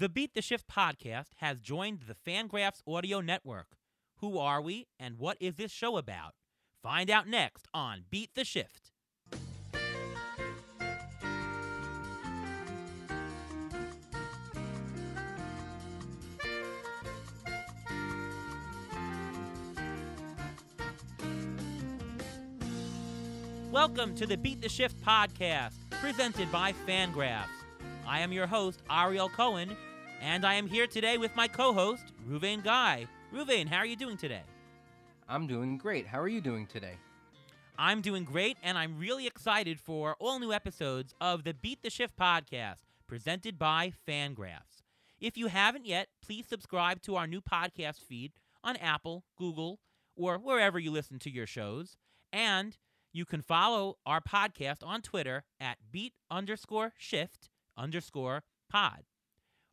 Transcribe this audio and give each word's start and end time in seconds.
The 0.00 0.08
Beat 0.08 0.32
the 0.32 0.42
Shift 0.42 0.68
podcast 0.68 1.30
has 1.38 1.58
joined 1.58 2.02
the 2.06 2.14
Fangraphs 2.14 2.82
Audio 2.86 3.20
Network. 3.20 3.76
Who 4.18 4.38
are 4.38 4.62
we 4.62 4.86
and 4.96 5.18
what 5.18 5.36
is 5.40 5.56
this 5.56 5.72
show 5.72 5.96
about? 5.96 6.34
Find 6.80 7.10
out 7.10 7.26
next 7.26 7.66
on 7.74 8.04
Beat 8.08 8.30
the 8.36 8.44
Shift. 8.44 8.92
Welcome 23.72 24.14
to 24.14 24.26
the 24.26 24.36
Beat 24.36 24.62
the 24.62 24.68
Shift 24.68 25.02
podcast, 25.04 25.74
presented 25.90 26.52
by 26.52 26.72
Fangraphs. 26.86 27.48
I 28.06 28.20
am 28.20 28.32
your 28.32 28.46
host, 28.46 28.80
Ariel 28.88 29.28
Cohen, 29.28 29.76
and 30.20 30.44
I 30.44 30.54
am 30.54 30.66
here 30.66 30.86
today 30.86 31.18
with 31.18 31.34
my 31.36 31.48
co 31.48 31.72
host, 31.72 32.12
Reuven 32.28 32.62
Guy. 32.62 33.06
Reuven, 33.34 33.68
how 33.68 33.76
are 33.78 33.86
you 33.86 33.96
doing 33.96 34.16
today? 34.16 34.42
I'm 35.28 35.46
doing 35.46 35.76
great. 35.78 36.06
How 36.06 36.20
are 36.20 36.28
you 36.28 36.40
doing 36.40 36.66
today? 36.66 36.94
I'm 37.78 38.00
doing 38.00 38.24
great, 38.24 38.56
and 38.62 38.76
I'm 38.76 38.98
really 38.98 39.26
excited 39.26 39.78
for 39.78 40.16
all 40.18 40.40
new 40.40 40.52
episodes 40.52 41.14
of 41.20 41.44
the 41.44 41.54
Beat 41.54 41.82
the 41.82 41.90
Shift 41.90 42.16
podcast, 42.16 42.80
presented 43.06 43.58
by 43.58 43.92
Fangraphs. 44.06 44.82
If 45.20 45.36
you 45.36 45.48
haven't 45.48 45.86
yet, 45.86 46.08
please 46.24 46.46
subscribe 46.46 47.02
to 47.02 47.16
our 47.16 47.26
new 47.26 47.40
podcast 47.40 48.00
feed 48.00 48.32
on 48.64 48.76
Apple, 48.76 49.24
Google, 49.36 49.78
or 50.16 50.38
wherever 50.38 50.78
you 50.78 50.90
listen 50.90 51.18
to 51.20 51.30
your 51.30 51.46
shows. 51.46 51.96
And 52.32 52.76
you 53.12 53.24
can 53.24 53.42
follow 53.42 53.98
our 54.04 54.20
podcast 54.20 54.84
on 54.84 55.02
Twitter 55.02 55.44
at 55.60 55.78
beat 55.90 56.14
underscore 56.30 56.92
shift 56.98 57.48
underscore 57.76 58.42
pod. 58.68 59.04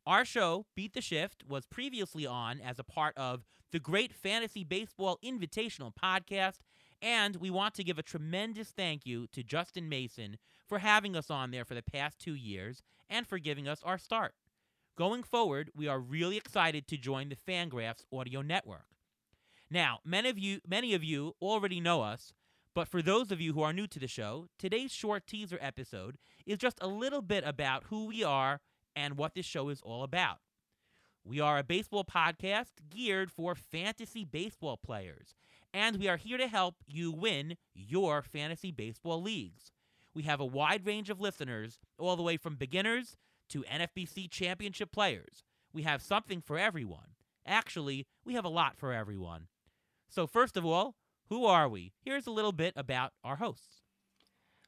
Our 0.08 0.24
show, 0.24 0.68
Beat 0.76 0.94
the 0.94 1.02
Shift, 1.02 1.44
was 1.50 1.66
previously 1.66 2.28
on 2.28 2.62
as 2.62 2.78
a 2.78 2.84
part 2.84 3.18
of 3.18 3.44
the 3.72 3.80
Great 3.80 4.14
Fantasy 4.14 4.64
Baseball 4.64 5.18
Invitational 5.26 5.92
podcast, 5.96 6.60
and 7.02 7.38
we 7.38 7.50
want 7.50 7.74
to 7.74 7.84
give 7.84 7.98
a 7.98 8.04
tremendous 8.04 8.70
thank 8.70 9.08
you 9.08 9.26
to 9.32 9.42
Justin 9.42 9.90
Mason 9.90 10.38
for 10.68 10.78
having 10.78 11.16
us 11.16 11.32
on 11.32 11.50
there 11.50 11.66
for 11.66 11.74
the 11.74 11.82
past 11.82 12.20
two 12.20 12.36
years 12.36 12.84
and 13.10 13.26
for 13.26 13.40
giving 13.40 13.68
us 13.68 13.82
our 13.82 13.98
start. 13.98 14.36
Going 14.96 15.24
forward, 15.24 15.72
we 15.76 15.88
are 15.88 16.00
really 16.00 16.38
excited 16.38 16.88
to 16.88 16.98
join 16.98 17.30
the 17.30 17.36
Fangraphs 17.36 18.06
audio 18.14 18.44
network. 18.44 18.86
Now, 19.72 20.02
many 20.06 20.30
of 20.30 20.38
you, 20.38 20.60
many 20.68 20.94
of 20.94 21.04
you 21.04 21.34
already 21.42 21.80
know 21.80 22.04
us, 22.04 22.32
but 22.76 22.88
for 22.88 23.02
those 23.02 23.32
of 23.32 23.42
you 23.42 23.54
who 23.54 23.64
are 23.64 23.74
new 23.74 23.88
to 23.88 24.00
the 24.00 24.08
show, 24.08 24.50
today's 24.60 24.92
short 24.92 25.26
teaser 25.26 25.58
episode 25.60 26.20
is 26.46 26.60
just 26.60 26.78
a 26.80 26.88
little 26.88 27.24
bit 27.24 27.44
about 27.44 27.86
who 27.86 28.06
we 28.06 28.24
are 28.24 28.62
and 28.96 29.18
what 29.18 29.34
this 29.36 29.46
show 29.46 29.70
is 29.70 29.82
all 29.82 30.04
about. 30.04 30.38
We 31.24 31.40
are 31.40 31.58
a 31.58 31.64
baseball 31.64 32.04
podcast 32.04 32.74
geared 32.90 33.32
for 33.32 33.56
fantasy 33.56 34.26
baseball 34.26 34.78
players, 34.78 35.36
and 35.74 35.98
we 35.98 36.08
are 36.08 36.18
here 36.18 36.38
to 36.38 36.48
help 36.48 36.76
you 36.88 37.12
win 37.12 37.58
your 37.74 38.22
fantasy 38.22 38.72
baseball 38.72 39.22
leagues. 39.22 39.72
We 40.14 40.24
have 40.24 40.40
a 40.40 40.46
wide 40.46 40.86
range 40.86 41.10
of 41.10 41.20
listeners, 41.20 41.80
all 41.98 42.16
the 42.16 42.24
way 42.24 42.38
from 42.38 42.56
beginners 42.56 43.18
to 43.50 43.64
NFBC 43.64 44.30
championship 44.30 44.92
players. 44.92 45.44
We 45.74 45.84
have 45.84 46.02
something 46.02 46.42
for 46.42 46.58
everyone. 46.58 47.16
Actually, 47.46 48.08
we 48.24 48.34
have 48.36 48.46
a 48.46 48.50
lot 48.50 48.78
for 48.78 48.94
everyone. 48.94 49.48
So, 50.08 50.26
first 50.26 50.56
of 50.56 50.66
all, 50.66 50.96
who 51.30 51.46
are 51.46 51.68
we? 51.68 51.92
Here's 52.02 52.28
a 52.28 52.32
little 52.32 52.52
bit 52.52 52.74
about 52.78 53.14
our 53.24 53.36
hosts. 53.38 53.82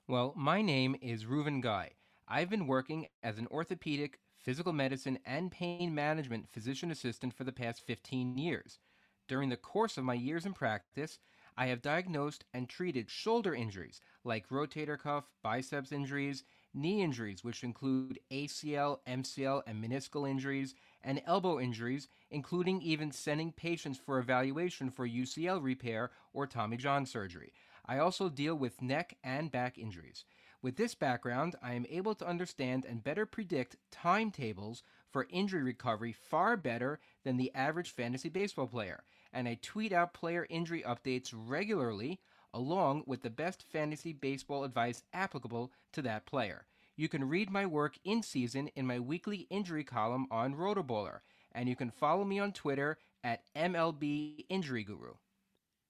Well, 0.07 0.33
my 0.35 0.61
name 0.61 0.95
is 1.01 1.25
Reuven 1.25 1.61
Guy. 1.61 1.91
I've 2.27 2.49
been 2.49 2.67
working 2.67 3.07
as 3.23 3.37
an 3.37 3.47
orthopedic, 3.47 4.19
physical 4.37 4.73
medicine, 4.73 5.19
and 5.25 5.51
pain 5.51 5.95
management 5.95 6.49
physician 6.49 6.91
assistant 6.91 7.33
for 7.33 7.43
the 7.43 7.51
past 7.53 7.81
15 7.85 8.37
years. 8.37 8.79
During 9.27 9.49
the 9.49 9.57
course 9.57 9.97
of 9.97 10.03
my 10.03 10.13
years 10.13 10.45
in 10.45 10.53
practice, 10.53 11.19
I 11.57 11.67
have 11.67 11.81
diagnosed 11.81 12.43
and 12.53 12.69
treated 12.69 13.09
shoulder 13.09 13.55
injuries 13.55 14.01
like 14.23 14.49
rotator 14.49 14.99
cuff, 14.99 15.31
biceps 15.41 15.91
injuries, 15.91 16.43
knee 16.73 17.01
injuries, 17.01 17.43
which 17.43 17.63
include 17.63 18.19
ACL, 18.31 18.99
MCL, 19.07 19.63
and 19.65 19.83
meniscal 19.83 20.29
injuries, 20.29 20.75
and 21.01 21.21
elbow 21.25 21.59
injuries, 21.59 22.09
including 22.29 22.81
even 22.81 23.11
sending 23.11 23.51
patients 23.51 23.97
for 23.97 24.19
evaluation 24.19 24.89
for 24.89 25.07
UCL 25.07 25.63
repair 25.63 26.11
or 26.33 26.45
Tommy 26.45 26.77
John 26.77 27.05
surgery. 27.05 27.53
I 27.85 27.99
also 27.99 28.29
deal 28.29 28.55
with 28.55 28.81
neck 28.81 29.17
and 29.23 29.49
back 29.49 29.77
injuries. 29.77 30.25
With 30.67 30.75
this 30.75 30.95
background, 30.95 31.55
I 31.63 31.75
am 31.75 31.85
able 31.89 32.13
to 32.15 32.27
understand 32.27 32.83
and 32.83 33.01
better 33.01 33.25
predict 33.25 33.77
timetables 33.89 34.83
for 35.09 35.25
injury 35.29 35.63
recovery 35.63 36.11
far 36.11 36.57
better 36.57 36.99
than 37.23 37.37
the 37.37 37.55
average 37.55 37.91
fantasy 37.91 38.27
baseball 38.27 38.67
player, 38.67 39.05
and 39.31 39.47
I 39.47 39.59
tweet 39.61 39.93
out 39.93 40.13
player 40.13 40.45
injury 40.49 40.83
updates 40.85 41.33
regularly 41.33 42.19
along 42.53 43.03
with 43.05 43.21
the 43.21 43.29
best 43.29 43.63
fantasy 43.63 44.11
baseball 44.11 44.65
advice 44.65 45.03
applicable 45.13 45.71
to 45.93 46.01
that 46.01 46.25
player. 46.25 46.65
You 46.97 47.07
can 47.07 47.29
read 47.29 47.49
my 47.49 47.65
work 47.65 47.97
in 48.03 48.21
season 48.21 48.67
in 48.75 48.85
my 48.85 48.99
weekly 48.99 49.47
injury 49.49 49.85
column 49.85 50.27
on 50.29 50.53
Rotoballer, 50.53 51.19
and 51.53 51.69
you 51.69 51.77
can 51.77 51.91
follow 51.91 52.25
me 52.25 52.39
on 52.39 52.51
Twitter 52.51 52.97
at 53.23 53.43
MLB 53.55 54.43
Injury 54.49 54.83
Guru. 54.83 55.13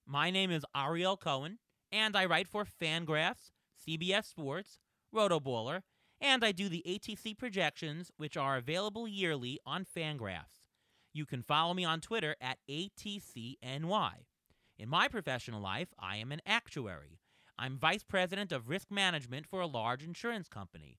My 0.06 0.30
name 0.30 0.52
is 0.52 0.64
Ariel 0.72 1.16
Cohen, 1.16 1.58
and 1.90 2.16
I 2.16 2.26
write 2.26 2.46
for 2.46 2.64
Fangraphs, 2.64 3.50
CBS 3.86 4.26
Sports, 4.26 4.78
Rotoballer, 5.14 5.82
and 6.20 6.44
I 6.44 6.52
do 6.52 6.68
the 6.68 6.84
ATC 6.86 7.38
projections, 7.38 8.10
which 8.16 8.36
are 8.36 8.56
available 8.56 9.06
yearly 9.06 9.60
on 9.64 9.84
Fangraphs. 9.84 10.64
You 11.12 11.26
can 11.26 11.42
follow 11.42 11.74
me 11.74 11.84
on 11.84 12.00
Twitter 12.00 12.36
at 12.40 12.58
ATCNY. 12.68 14.12
In 14.78 14.88
my 14.88 15.08
professional 15.08 15.60
life, 15.60 15.88
I 15.98 16.16
am 16.16 16.32
an 16.32 16.42
actuary. 16.46 17.18
I'm 17.58 17.78
vice 17.78 18.04
president 18.04 18.52
of 18.52 18.68
risk 18.68 18.90
management 18.90 19.46
for 19.46 19.60
a 19.60 19.66
large 19.66 20.04
insurance 20.04 20.48
company. 20.48 20.98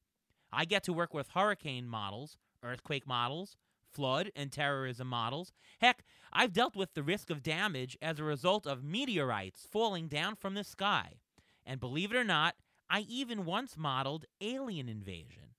I 0.51 0.65
get 0.65 0.83
to 0.83 0.93
work 0.93 1.13
with 1.13 1.29
hurricane 1.29 1.87
models, 1.87 2.37
earthquake 2.63 3.07
models, 3.07 3.55
flood 3.91 4.31
and 4.35 4.51
terrorism 4.51 5.07
models. 5.07 5.51
Heck, 5.79 6.03
I've 6.31 6.53
dealt 6.53 6.75
with 6.75 6.93
the 6.93 7.03
risk 7.03 7.29
of 7.29 7.43
damage 7.43 7.97
as 8.01 8.19
a 8.19 8.23
result 8.23 8.67
of 8.67 8.83
meteorites 8.83 9.67
falling 9.71 10.07
down 10.07 10.35
from 10.35 10.53
the 10.53 10.63
sky. 10.63 11.19
And 11.65 11.79
believe 11.79 12.11
it 12.11 12.17
or 12.17 12.23
not, 12.23 12.55
I 12.89 13.01
even 13.01 13.45
once 13.45 13.77
modeled 13.77 14.25
alien 14.41 14.89
invasion. 14.89 15.55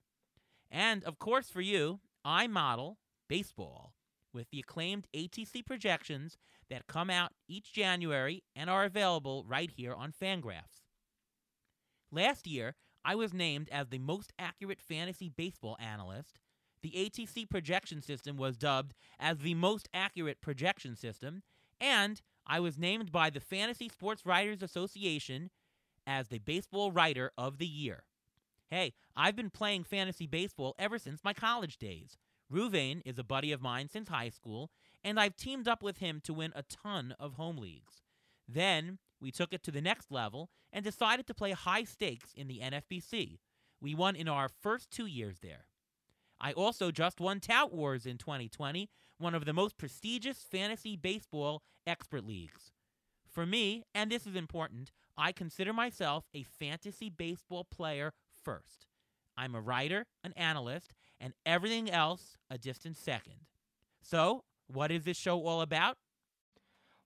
And 0.71 1.05
of 1.05 1.19
course, 1.19 1.49
for 1.49 1.61
you, 1.61 2.01
I 2.25 2.47
model 2.47 2.99
baseball 3.29 3.95
with 4.33 4.51
the 4.51 4.61
acclaimed 4.61 5.07
ATC 5.15 5.65
projections 5.65 6.37
that 6.69 6.87
come 6.87 7.11
out 7.11 7.33
each 7.49 7.73
January 7.73 8.43
and 8.55 8.71
are 8.71 8.85
available 8.85 9.45
right 9.47 9.71
here 9.71 9.95
on 9.95 10.13
Fangraphs. 10.13 10.83
Last 12.13 12.47
year, 12.47 12.75
I 13.05 13.15
was 13.15 13.33
named 13.33 13.69
as 13.71 13.89
the 13.89 13.99
most 13.99 14.33
accurate 14.39 14.81
fantasy 14.83 15.29
baseball 15.29 15.77
analyst. 15.81 16.39
The 16.83 16.91
ATC 16.91 17.49
projection 17.49 18.03
system 18.03 18.37
was 18.37 18.57
dubbed 18.57 18.95
as 19.19 19.39
the 19.39 19.55
most 19.55 19.89
accurate 19.93 20.41
projection 20.41 20.97
system, 20.97 21.43
and 21.81 22.21
I 22.47 22.61
was 22.61 22.79
named 22.79 23.13
by 23.13 23.31
the 23.31 23.41
Fantasy 23.41 23.89
Sports 23.89 24.27
Writers 24.27 24.63
Association 24.63 25.51
as 26.11 26.27
the 26.27 26.41
Baseball 26.41 26.91
Writer 26.91 27.31
of 27.39 27.59
the 27.59 27.67
Year. 27.69 28.03
Hey, 28.69 28.95
I've 29.17 29.37
been 29.37 29.49
playing 29.49 29.85
fantasy 29.85 30.27
baseball 30.27 30.75
ever 30.77 30.99
since 30.99 31.23
my 31.23 31.33
college 31.33 31.79
days. 31.79 32.19
Reuven 32.53 33.01
is 33.05 33.17
a 33.17 33.23
buddy 33.25 33.53
of 33.53 33.63
mine 33.63 33.89
since 33.89 34.09
high 34.09 34.31
school, 34.31 34.73
and 35.05 35.21
I've 35.21 35.37
teamed 35.37 35.69
up 35.69 35.85
with 35.85 35.99
him 35.99 36.21
to 36.25 36.35
win 36.35 36.53
a 36.57 36.65
ton 36.65 37.15
of 37.21 37.35
home 37.35 37.59
leagues. 37.59 38.03
Then 38.49 38.99
we 39.21 39.31
took 39.31 39.53
it 39.53 39.63
to 39.63 39.71
the 39.71 39.81
next 39.81 40.11
level 40.11 40.51
and 40.73 40.85
decided 40.85 41.29
to 41.29 41.35
play 41.35 41.53
high 41.53 41.85
stakes 41.85 42.33
in 42.35 42.49
the 42.49 42.59
NFBC. 42.59 43.39
We 43.81 43.95
won 43.95 44.17
in 44.17 44.27
our 44.27 44.49
first 44.49 44.91
two 44.91 45.07
years 45.07 45.39
there. 45.41 45.67
I 46.41 46.53
also 46.53 46.91
just 46.91 47.21
won 47.21 47.39
Tout 47.39 47.73
Wars 47.73 48.05
in 48.05 48.19
2020, 48.19 48.91
one 49.19 49.37
of 49.37 49.45
the 49.45 49.53
most 49.53 49.79
prestigious 49.79 50.39
fantasy 50.43 50.97
baseball 50.97 51.63
expert 51.87 52.27
leagues. 52.27 52.73
For 53.31 53.47
me, 53.47 53.85
and 53.95 54.11
this 54.11 54.27
is 54.27 54.35
important, 54.35 54.91
I 55.21 55.33
consider 55.33 55.75
myself 55.75 56.25
a 56.33 56.45
fantasy 56.45 57.11
baseball 57.11 57.65
player 57.65 58.15
first. 58.43 58.87
I'm 59.37 59.55
a 59.55 59.61
writer, 59.61 60.07
an 60.25 60.33
analyst, 60.35 60.95
and 61.21 61.35
everything 61.45 61.91
else 61.91 62.39
a 62.49 62.57
distant 62.57 62.97
second. 62.97 63.35
So, 64.01 64.45
what 64.67 64.91
is 64.91 65.05
this 65.05 65.19
show 65.19 65.47
all 65.47 65.61
about? 65.61 65.99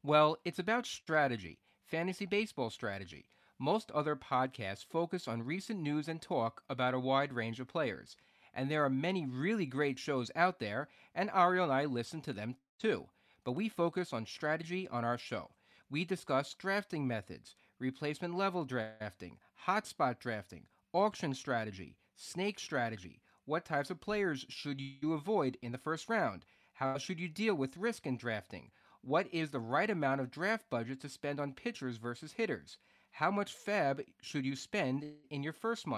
Well, 0.05 0.37
it's 0.44 0.61
about 0.61 0.87
strategy, 0.87 1.58
fantasy 1.87 2.25
baseball 2.25 2.70
strategy. 2.70 3.25
Most 3.58 3.90
other 3.90 4.14
podcasts 4.14 4.84
focus 4.84 5.26
on 5.26 5.43
recent 5.43 5.81
news 5.81 6.06
and 6.06 6.22
talk 6.22 6.62
about 6.69 6.94
a 6.94 7.00
wide 7.00 7.32
range 7.32 7.58
of 7.58 7.66
players. 7.66 8.16
And 8.55 8.70
there 8.70 8.84
are 8.84 8.90
many 8.90 9.26
really 9.26 9.66
great 9.66 9.99
shows 9.99 10.31
out 10.37 10.61
there, 10.61 10.87
and 11.16 11.32
Ariel 11.34 11.64
and 11.64 11.72
I 11.72 11.87
listen 11.87 12.20
to 12.22 12.32
them 12.32 12.55
too. 12.78 13.08
But 13.43 13.56
we 13.56 13.69
focus 13.69 14.12
on 14.12 14.25
strategy 14.25 14.87
on 14.87 15.05
our 15.05 15.19
show. 15.19 15.50
We 15.90 16.05
discuss 16.05 16.55
drafting 16.55 17.06
methods, 17.06 17.56
replacement 17.79 18.35
level 18.37 18.65
drafting, 18.65 19.38
hotspot 19.67 20.19
drafting, 20.19 20.67
auction 20.93 21.35
strategy, 21.35 21.97
snake 22.17 22.59
strategy, 22.59 23.21
What 23.47 23.65
types 23.67 23.91
of 23.91 24.00
players 24.00 24.47
should 24.49 24.81
you 24.81 25.12
avoid 25.12 25.59
in 25.62 25.73
the 25.73 25.79
first 25.79 26.09
round? 26.09 26.47
How 26.75 26.99
should 26.99 27.21
you 27.21 27.29
deal 27.29 27.55
with 27.55 27.76
risk 27.76 28.06
in 28.06 28.17
drafting? 28.17 28.71
What 29.03 29.26
is 29.32 29.50
the 29.50 29.61
right 29.61 29.91
amount 29.91 30.21
of 30.21 30.31
draft 30.31 30.71
budget 30.71 31.00
to 31.00 31.09
spend 31.09 31.38
on 31.38 31.53
pitchers 31.53 31.97
versus 31.99 32.32
hitters? 32.32 32.79
How 33.12 33.31
much 33.31 33.55
FAAB 33.55 34.06
should 34.23 34.47
you 34.47 34.56
spend 34.56 35.05
in 35.05 35.43
your 35.43 35.53
first 35.53 35.87
month? 35.87 35.91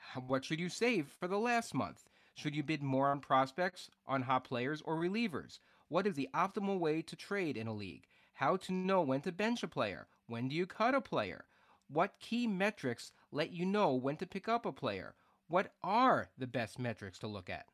What 0.00 0.44
should 0.44 0.60
you 0.60 0.68
save 0.68 0.86
for 0.90 1.06
the 1.06 1.38
last 1.38 1.74
month? 1.74 2.04
Should 2.34 2.54
you 2.54 2.62
bid 2.62 2.82
more 2.82 3.08
on 3.10 3.20
prospects, 3.20 3.90
on 4.06 4.22
hot 4.22 4.44
players, 4.44 4.82
or 4.82 4.96
relievers? 4.96 5.58
What 5.88 6.06
is 6.06 6.14
the 6.14 6.28
optimal 6.34 6.78
way 6.78 7.00
to 7.02 7.16
trade 7.16 7.56
in 7.56 7.66
a 7.66 7.72
league? 7.74 8.06
How 8.34 8.56
to 8.58 8.72
know 8.72 9.00
when 9.02 9.22
to 9.22 9.32
bench 9.32 9.62
a 9.62 9.68
player? 9.68 10.08
When 10.26 10.48
do 10.48 10.54
you 10.54 10.66
cut 10.66 10.94
a 10.94 11.00
player? 11.00 11.44
What 11.88 12.18
key 12.18 12.46
metrics 12.46 13.12
let 13.30 13.50
you 13.50 13.66
know 13.66 13.94
when 13.94 14.16
to 14.16 14.26
pick 14.26 14.48
up 14.48 14.64
a 14.64 14.72
player? 14.72 15.14
What 15.48 15.72
are 15.82 16.30
the 16.38 16.46
best 16.46 16.78
metrics 16.78 17.18
to 17.20 17.26
look 17.26 17.50
at? 17.50 17.66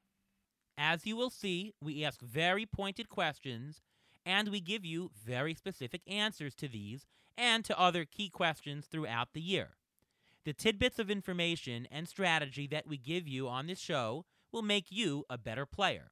As 0.77 1.07
you 1.07 1.17
will 1.17 1.31
see, 1.31 1.75
we 1.81 2.05
ask 2.05 2.21
very 2.21 2.67
pointed 2.67 3.09
questions 3.09 3.83
and 4.27 4.49
we 4.49 4.61
give 4.61 4.85
you 4.85 5.11
very 5.25 5.55
specific 5.55 6.03
answers 6.07 6.55
to 6.57 6.69
these 6.69 7.07
and 7.39 7.65
to 7.65 7.79
other 7.79 8.05
key 8.05 8.29
questions 8.29 8.87
throughout 8.87 9.33
the 9.33 9.41
year. 9.41 9.77
The 10.45 10.53
tidbits 10.53 10.99
of 10.99 11.11
information 11.11 11.87
and 11.91 12.09
strategy 12.09 12.67
that 12.69 12.87
we 12.87 12.97
give 12.97 13.29
you 13.29 13.47
on 13.47 13.67
this 13.67 13.79
show 13.79 14.25
will 14.51 14.63
make 14.63 14.87
you 14.91 15.25
a 15.31 15.39
better 15.39 15.67
player. 15.67 16.11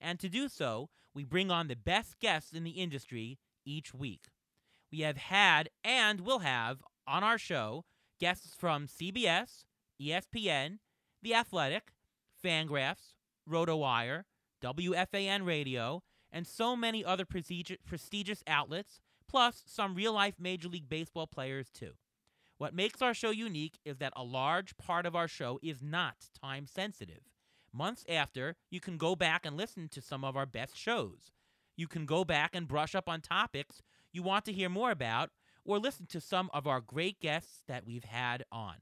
And 0.00 0.18
to 0.20 0.28
do 0.28 0.48
so, 0.48 0.90
we 1.14 1.24
bring 1.24 1.50
on 1.50 1.68
the 1.68 1.76
best 1.76 2.18
guests 2.20 2.52
in 2.52 2.64
the 2.64 2.72
industry 2.72 3.38
each 3.64 3.94
week. 3.94 4.26
We 4.90 5.00
have 5.00 5.16
had 5.16 5.68
and 5.84 6.22
will 6.22 6.40
have 6.40 6.82
on 7.06 7.22
our 7.22 7.38
show 7.38 7.84
guests 8.18 8.54
from 8.54 8.86
CBS, 8.86 9.64
ESPN, 10.00 10.78
The 11.22 11.34
Athletic, 11.34 11.92
Fangraphs, 12.44 13.14
RotoWire, 13.48 14.24
WFAN 14.62 15.46
Radio, 15.46 16.02
and 16.32 16.46
so 16.46 16.74
many 16.74 17.04
other 17.04 17.24
prestigious 17.24 18.42
outlets, 18.46 19.00
plus 19.28 19.62
some 19.66 19.94
real 19.94 20.12
life 20.12 20.34
Major 20.38 20.68
League 20.68 20.88
Baseball 20.88 21.26
players, 21.26 21.70
too. 21.70 21.92
What 22.56 22.74
makes 22.74 23.00
our 23.00 23.14
show 23.14 23.30
unique 23.30 23.78
is 23.84 23.98
that 23.98 24.12
a 24.16 24.24
large 24.24 24.76
part 24.78 25.06
of 25.06 25.14
our 25.14 25.28
show 25.28 25.60
is 25.62 25.82
not 25.82 26.16
time 26.40 26.66
sensitive. 26.66 27.22
Months 27.72 28.04
after, 28.08 28.56
you 28.70 28.80
can 28.80 28.96
go 28.96 29.14
back 29.14 29.46
and 29.46 29.56
listen 29.56 29.88
to 29.90 30.02
some 30.02 30.24
of 30.24 30.36
our 30.36 30.46
best 30.46 30.76
shows. 30.76 31.30
You 31.76 31.86
can 31.86 32.04
go 32.04 32.24
back 32.24 32.56
and 32.56 32.66
brush 32.66 32.94
up 32.94 33.08
on 33.08 33.20
topics 33.20 33.82
you 34.12 34.22
want 34.22 34.44
to 34.46 34.52
hear 34.52 34.68
more 34.68 34.90
about, 34.90 35.30
or 35.64 35.78
listen 35.78 36.06
to 36.06 36.20
some 36.20 36.50
of 36.54 36.66
our 36.66 36.80
great 36.80 37.20
guests 37.20 37.62
that 37.68 37.86
we've 37.86 38.04
had 38.04 38.44
on. 38.50 38.76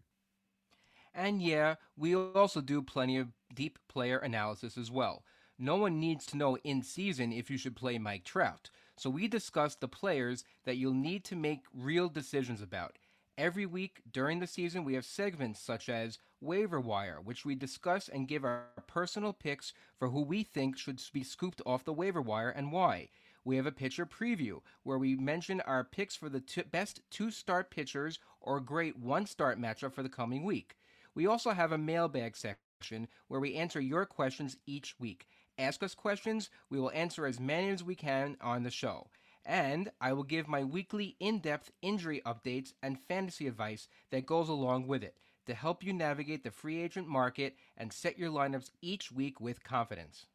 And 1.15 1.41
yeah, 1.41 1.77
we 1.97 2.15
also 2.15 2.61
do 2.61 2.83
plenty 2.83 3.17
of 3.17 3.29
deep 3.55 3.79
player 3.89 4.19
analysis 4.19 4.77
as 4.77 4.91
well. 4.91 5.25
No 5.59 5.77
one 5.77 5.99
needs 5.99 6.27
to 6.27 6.37
know 6.37 6.59
in 6.59 6.83
season 6.83 7.33
if 7.33 7.51
you 7.51 7.57
should 7.57 7.75
play 7.75 7.99
Mike 7.99 8.25
Trout. 8.25 8.69
So 8.99 9.09
we 9.09 9.27
discuss 9.27 9.75
the 9.75 9.89
players 9.89 10.45
that 10.65 10.77
you'll 10.77 10.93
need 10.93 11.25
to 11.25 11.37
make 11.37 11.61
real 11.75 12.09
decisions 12.09 12.61
about. 12.61 12.99
Every 13.39 13.67
week 13.67 14.01
during 14.11 14.41
the 14.41 14.47
season, 14.47 14.85
we 14.85 14.95
have 14.95 15.05
segments 15.05 15.61
such 15.61 15.89
as 15.89 16.19
Waiver 16.41 16.81
Wire, 16.81 17.21
which 17.23 17.45
we 17.45 17.55
discuss 17.55 18.09
and 18.09 18.29
give 18.29 18.45
our 18.45 18.65
personal 18.87 19.33
picks 19.33 19.73
for 19.99 20.09
who 20.09 20.23
we 20.23 20.43
think 20.43 20.79
should 20.79 21.03
be 21.13 21.23
scooped 21.23 21.61
off 21.67 21.85
the 21.85 21.93
waiver 21.93 22.23
wire 22.23 22.49
and 22.51 22.73
why. 22.73 23.09
We 23.47 23.55
have 23.59 23.67
a 23.67 23.71
pitcher 23.71 24.07
preview 24.07 24.59
where 24.83 24.99
we 24.99 25.15
mention 25.15 25.61
our 25.61 25.85
picks 25.85 26.17
for 26.17 26.29
the 26.29 26.41
t- 26.41 26.63
best 26.63 27.01
two 27.13 27.31
start 27.31 27.71
pitchers 27.71 28.19
or 28.41 28.59
great 28.59 28.99
one 28.99 29.25
start 29.25 29.57
matchup 29.57 29.95
for 29.95 30.03
the 30.03 30.09
coming 30.09 30.43
week. 30.43 30.77
We 31.15 31.29
also 31.29 31.53
have 31.53 31.71
a 31.71 31.79
mailbag 31.79 32.37
section 32.37 33.07
where 33.29 33.39
we 33.39 33.55
answer 33.55 33.81
your 33.81 34.05
questions 34.05 34.57
each 34.67 34.99
week. 34.99 35.29
Ask 35.59 35.85
us 35.85 35.95
questions, 35.95 36.51
we 36.71 36.81
will 36.81 36.91
answer 36.91 37.25
as 37.25 37.39
many 37.39 37.69
as 37.69 37.85
we 37.85 37.95
can 37.95 38.37
on 38.41 38.65
the 38.65 38.71
show. 38.73 39.11
And 39.45 39.93
I 40.01 40.13
will 40.13 40.25
give 40.25 40.49
my 40.49 40.65
weekly 40.65 41.15
in 41.21 41.39
depth 41.39 41.71
injury 41.83 42.23
updates 42.27 42.73
and 42.83 43.01
fantasy 43.01 43.47
advice 43.47 43.87
that 44.11 44.27
goes 44.27 44.49
along 44.49 44.89
with 44.89 45.05
it 45.05 45.19
to 45.47 45.55
help 45.55 45.85
you 45.85 45.93
navigate 45.93 46.43
the 46.43 46.51
free 46.51 46.83
agent 46.83 47.07
market 47.07 47.55
and 47.77 47.93
set 47.93 48.19
your 48.19 48.33
lineups 48.33 48.73
each 48.83 49.13
week 49.13 49.41
with 49.41 49.63
confidence. 49.63 50.27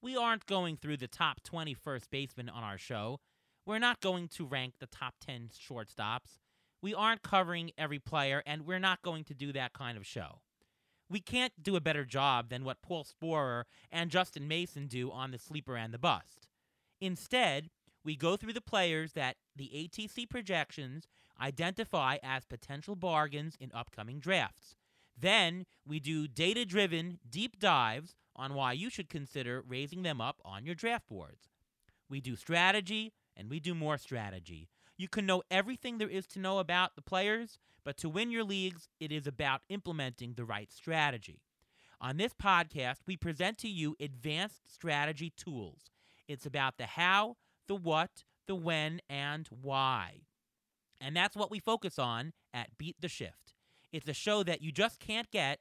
We 0.00 0.16
aren't 0.16 0.46
going 0.46 0.76
through 0.76 0.98
the 0.98 1.08
top 1.08 1.42
20 1.42 1.74
first 1.74 2.10
basemen 2.10 2.48
on 2.48 2.62
our 2.62 2.78
show. 2.78 3.20
We're 3.66 3.78
not 3.78 4.00
going 4.00 4.28
to 4.28 4.46
rank 4.46 4.74
the 4.78 4.86
top 4.86 5.14
10 5.24 5.50
shortstops. 5.58 6.38
We 6.80 6.94
aren't 6.94 7.22
covering 7.22 7.72
every 7.76 7.98
player, 7.98 8.42
and 8.46 8.64
we're 8.64 8.78
not 8.78 9.02
going 9.02 9.24
to 9.24 9.34
do 9.34 9.52
that 9.52 9.72
kind 9.72 9.98
of 9.98 10.06
show 10.06 10.40
we 11.10 11.20
can't 11.20 11.62
do 11.62 11.76
a 11.76 11.80
better 11.80 12.04
job 12.04 12.50
than 12.50 12.64
what 12.64 12.82
Paul 12.82 13.04
Sporer 13.04 13.64
and 13.90 14.10
Justin 14.10 14.46
Mason 14.46 14.86
do 14.86 15.10
on 15.10 15.30
the 15.30 15.38
sleeper 15.38 15.76
and 15.76 15.92
the 15.92 15.98
bust. 15.98 16.46
Instead, 17.00 17.70
we 18.04 18.16
go 18.16 18.36
through 18.36 18.52
the 18.52 18.60
players 18.60 19.12
that 19.12 19.36
the 19.56 19.70
ATC 19.74 20.28
projections 20.28 21.08
identify 21.40 22.16
as 22.22 22.44
potential 22.44 22.96
bargains 22.96 23.56
in 23.58 23.70
upcoming 23.72 24.18
drafts. 24.18 24.76
Then 25.16 25.64
we 25.86 26.00
do 26.00 26.28
data 26.28 26.64
driven 26.64 27.18
deep 27.28 27.58
dives 27.58 28.14
on 28.38 28.54
why 28.54 28.72
you 28.72 28.88
should 28.88 29.10
consider 29.10 29.62
raising 29.66 30.02
them 30.02 30.20
up 30.20 30.40
on 30.44 30.64
your 30.64 30.76
draft 30.76 31.08
boards. 31.08 31.50
We 32.08 32.20
do 32.20 32.36
strategy 32.36 33.12
and 33.36 33.50
we 33.50 33.60
do 33.60 33.74
more 33.74 33.98
strategy. 33.98 34.68
You 34.96 35.08
can 35.08 35.26
know 35.26 35.42
everything 35.50 35.98
there 35.98 36.08
is 36.08 36.26
to 36.28 36.38
know 36.38 36.58
about 36.58 36.96
the 36.96 37.02
players, 37.02 37.58
but 37.84 37.96
to 37.98 38.08
win 38.08 38.30
your 38.30 38.44
leagues, 38.44 38.88
it 39.00 39.12
is 39.12 39.26
about 39.26 39.62
implementing 39.68 40.34
the 40.34 40.44
right 40.44 40.72
strategy. 40.72 41.42
On 42.00 42.16
this 42.16 42.32
podcast, 42.32 42.98
we 43.06 43.16
present 43.16 43.58
to 43.58 43.68
you 43.68 43.96
advanced 44.00 44.72
strategy 44.72 45.32
tools. 45.36 45.90
It's 46.28 46.46
about 46.46 46.78
the 46.78 46.86
how, 46.86 47.36
the 47.66 47.74
what, 47.74 48.24
the 48.46 48.54
when, 48.54 49.00
and 49.08 49.48
why. 49.48 50.22
And 51.00 51.16
that's 51.16 51.36
what 51.36 51.50
we 51.50 51.58
focus 51.58 51.98
on 51.98 52.32
at 52.54 52.78
Beat 52.78 52.96
the 53.00 53.08
Shift. 53.08 53.54
It's 53.92 54.08
a 54.08 54.12
show 54.12 54.42
that 54.42 54.62
you 54.62 54.72
just 54.72 55.00
can't 55.00 55.30
get 55.30 55.60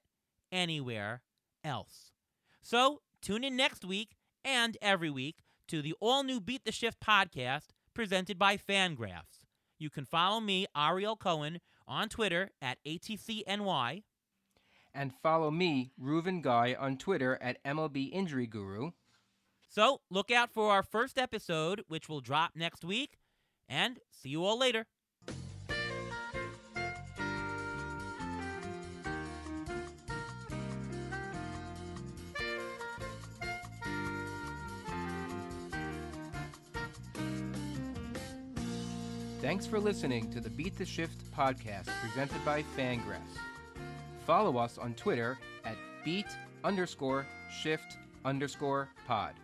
anywhere 0.52 1.22
else. 1.64 2.12
So 2.70 3.00
tune 3.22 3.46
in 3.46 3.56
next 3.56 3.86
week 3.86 4.18
and 4.44 4.76
every 4.82 5.10
week 5.10 5.38
to 5.70 5.82
the 5.82 5.96
all 6.02 6.22
new 6.24 6.42
Beat 6.42 6.66
the 6.66 6.74
Shift 6.74 7.00
podcast 7.00 7.68
presented 7.94 8.38
by 8.38 8.58
Fangraphs. 8.58 9.46
You 9.80 9.90
can 9.90 10.04
follow 10.04 10.42
me, 10.42 10.66
Ariel 10.76 11.16
Cohen, 11.16 11.62
on 11.88 12.10
Twitter 12.10 12.52
at 12.62 12.80
ATCNY. 12.86 14.04
And 14.94 15.14
follow 15.24 15.50
me, 15.50 15.92
Reuven 15.98 16.42
Guy, 16.42 16.76
on 16.78 16.98
Twitter 16.98 17.38
at 17.42 17.64
MLB 17.64 18.12
Injury 18.12 18.48
Guru. 18.48 18.92
So 19.70 20.02
look 20.10 20.30
out 20.30 20.52
for 20.52 20.70
our 20.70 20.84
first 20.84 21.18
episode, 21.18 21.86
which 21.88 22.10
will 22.10 22.20
drop 22.20 22.52
next 22.54 22.84
week. 22.84 23.18
And 23.70 24.00
see 24.12 24.28
you 24.28 24.44
all 24.44 24.60
later. 24.60 24.88
Thanks 39.48 39.66
for 39.66 39.80
listening 39.80 40.30
to 40.32 40.42
the 40.42 40.50
Beat 40.50 40.78
the 40.78 40.84
Shift 40.84 41.24
podcast 41.32 41.88
presented 42.02 42.44
by 42.44 42.64
Fangraphs. 42.78 43.40
Follow 44.26 44.58
us 44.58 44.78
on 44.78 44.94
Twitter 44.96 45.40
at 45.64 45.78
beat 46.04 46.26
underscore 46.66 47.26
shift 47.50 47.96
underscore 48.26 48.90
pod. 49.08 49.36